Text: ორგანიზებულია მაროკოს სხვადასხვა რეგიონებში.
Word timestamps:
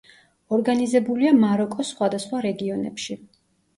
ორგანიზებულია 0.55 1.33
მაროკოს 1.43 1.91
სხვადასხვა 1.93 2.43
რეგიონებში. 2.49 3.19